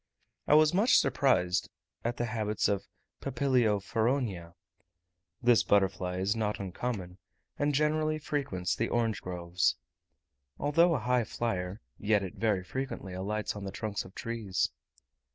[0.47, 1.69] I was much surprised
[2.03, 2.87] at the habits of
[3.21, 4.55] Papilio feronia.
[5.43, 7.19] This butterfly is not uncommon,
[7.59, 9.75] and generally frequents the orange groves.
[10.57, 14.71] Although a high flier, yet it very frequently alights on the trunks of trees.